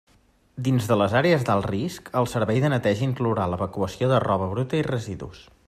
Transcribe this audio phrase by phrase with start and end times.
[0.67, 4.81] Dins de les àrees d'alt risc, el servei de neteja inclourà l'evacuació de roba bruta
[4.81, 5.45] i residus.